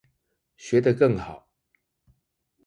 [0.57, 1.47] 學得更好